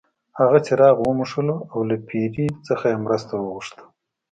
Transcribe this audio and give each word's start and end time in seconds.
هغه 0.39 0.57
څراغ 0.65 0.95
وموښلو 1.05 1.55
او 1.71 1.79
له 1.89 1.95
پیري 2.07 2.47
څخه 2.67 2.85
یې 2.91 2.97
مرسته 3.05 3.33
وغوښته. 3.37 3.83